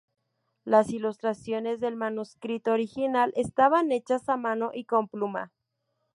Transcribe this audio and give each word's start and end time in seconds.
Las 0.63 0.89
ilustraciones 0.89 1.79
del 1.79 1.95
manuscrito 1.95 2.71
original 2.71 3.31
estaban 3.35 3.91
hechas 3.91 4.27
a 4.29 4.35
mano 4.35 4.71
y 4.73 4.85
con 4.85 5.07
pluma. 5.07 5.51